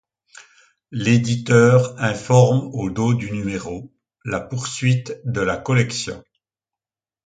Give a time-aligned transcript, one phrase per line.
[0.89, 3.93] L'éditeur informe au dos du numéro
[4.25, 6.23] la poursuite de la collection.